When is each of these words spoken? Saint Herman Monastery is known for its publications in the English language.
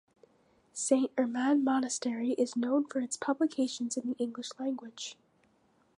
Saint 0.73 1.11
Herman 1.15 1.63
Monastery 1.63 2.31
is 2.31 2.55
known 2.55 2.85
for 2.87 3.01
its 3.01 3.15
publications 3.17 3.97
in 3.97 4.07
the 4.09 4.15
English 4.15 4.49
language. 4.57 5.15